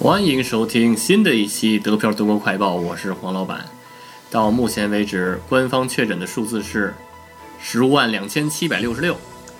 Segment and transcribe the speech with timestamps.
[0.00, 3.64] 欢迎收听新的一期德票德国快报，我是黄老板。
[4.30, 6.94] 到目前为止，官方确诊的数字是
[7.60, 9.16] 十五万两千七百六十六，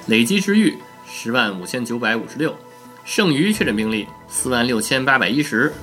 [0.06, 0.79] 累计治愈
[1.11, 2.55] 十万五千九百五十六，
[3.05, 5.74] 剩余确诊病例四万六千八百一十，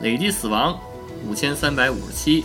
[0.00, 0.76] 累计死亡
[1.24, 2.44] 五千三百五十七。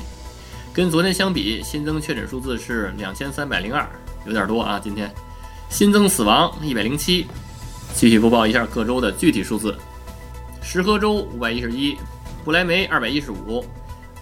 [0.72, 3.90] 跟昨天相比，新增确诊数字是两千三百零二，
[4.28, 4.80] 有点多啊。
[4.80, 5.12] 今天
[5.70, 7.26] 新增死亡一百零七。
[7.96, 9.76] 继续播报一下各州的具体数字。
[10.68, 11.96] 石河州五百一十一，
[12.44, 13.64] 不来梅二百一十五，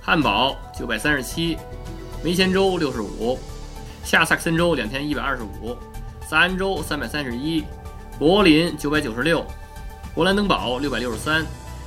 [0.02, 1.58] 汉堡九百三十七，
[2.22, 3.40] 梅前州六十五，
[4.04, 5.76] 下萨克森州两千一百二十五，
[6.28, 7.64] 萨安州三百三十一，
[8.20, 9.44] 柏林九百九十六，
[10.14, 11.46] 勃兰登堡六百六十三，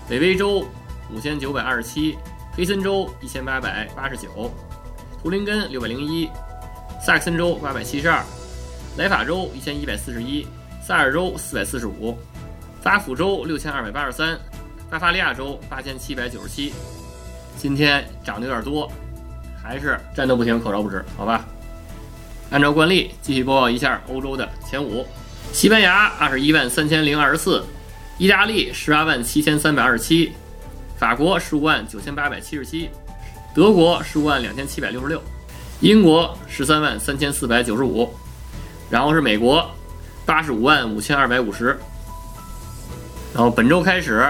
[0.09, 0.66] 北威州
[1.12, 2.16] 五千九百二十七，
[2.52, 4.50] 黑森州一千八百八十九，
[5.23, 6.28] 图林根六百零一，
[7.00, 8.25] 萨克森州八百七十二，
[8.97, 10.47] 莱法州一千一百四十一，
[10.83, 12.19] 萨尔州四百四十五。
[12.87, 14.39] 巴甫州六千二百八十三，
[14.89, 16.73] 巴伐利亚州八千七百九十七，
[17.56, 18.89] 今天涨得有点多，
[19.61, 21.45] 还是战斗不停，口罩不止，好吧？
[22.48, 25.05] 按照惯例，继续播报一下欧洲的前五：
[25.53, 27.61] 西班牙二十一万三千零二十四，
[28.19, 30.33] 意大利十八万七千三百二十七，
[30.97, 32.89] 法国十五万九千八百七十七，
[33.53, 35.20] 德国十五万两千七百六十六，
[35.81, 38.09] 英国十三万三千四百九十五，
[38.89, 39.69] 然后是美国
[40.25, 41.77] 八十五万五千二百五十。
[43.37, 44.27] 然后本周开始，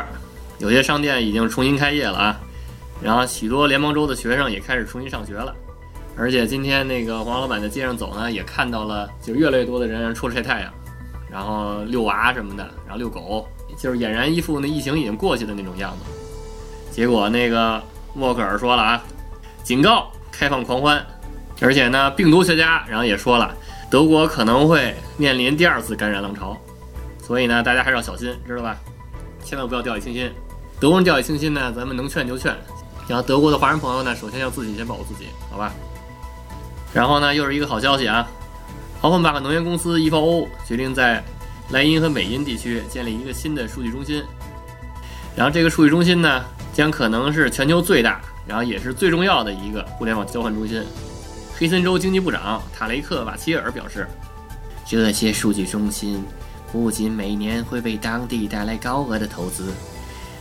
[0.59, 2.41] 有些商店已经重新开业了啊，
[3.01, 5.55] 然后许多联邦州的学生也开始重新上学了，
[6.19, 10.73] 而且今天那个黄老板在街上走呢，也看到了，就越来越多的人出来晒太阳，
[11.31, 13.47] 然后遛娃什么的，然后遛狗，
[13.79, 16.11] 就是俨然一副那疫情已经过去的那种样子。
[16.91, 17.81] 结果那个
[18.13, 19.05] 默克尔说了啊，
[19.63, 21.01] 警告开放狂欢，
[21.61, 23.55] 而且呢，病毒学家然后也说了，
[23.89, 26.61] 德国可能会面临第二次感染浪潮，
[27.23, 28.77] 所以呢，大家还是要小心，知道吧？
[29.47, 30.29] 千万不要掉以轻心，
[30.81, 32.53] 德国人掉以轻心呢，咱们能劝就劝。
[33.07, 35.73] 然后德国的华人朋友呢，首先要自己先保护自己，好吧？
[36.93, 38.27] 然后呢，又是一个好消息啊，
[39.01, 41.23] 豪芬巴克能源公司 EVO 决定在
[41.71, 44.21] 莱茵和美茵地区建立一个新的数据中心。
[45.37, 50.83] 然后这个数据中心呢，将可能是全球最大，然后也是最重要的一个互联网交换中心。
[51.57, 54.09] 黑森州经济部长塔雷克瓦切尔表示，
[54.85, 56.25] 这些数据中心。
[56.71, 59.73] 不仅每年会为当地带来高额的投资，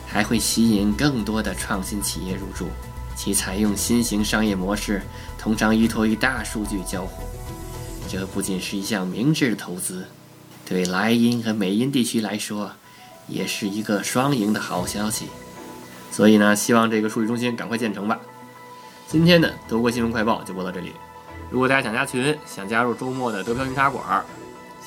[0.06, 2.68] 还会吸引更多的创新企业入驻。
[3.14, 5.00] 其采用新型商业模式，
[5.38, 7.22] 通常依托于大数据交互。
[8.08, 10.04] 这不仅是一项明智的投资，
[10.66, 12.72] 对莱茵和美茵地区来说，
[13.26, 15.26] 也是一个双赢的好消息。
[16.10, 18.18] 所以呢，希望这个数据中心赶快建成吧。
[19.08, 20.92] 今天的德国新闻快报就播到这里。
[21.50, 24.24] 如果大家想加群，想加入周末的德飘云茶馆儿。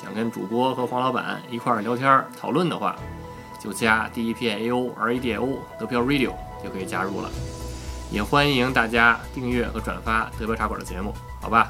[0.00, 2.96] 想跟主播和黄老板一块儿聊天讨论的话，
[3.58, 7.28] 就加 D E P A O R A D O 德标 Radio 就可以加入了。
[8.10, 11.68] 也欢迎大家订阅和转发德标茶馆的节目，好吧？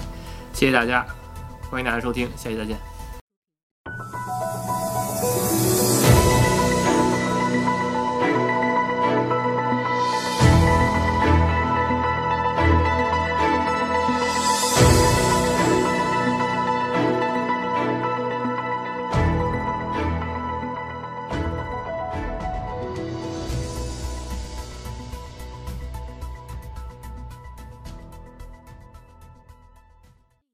[0.52, 1.04] 谢谢大家，
[1.70, 2.99] 欢迎大家收听，下期再见。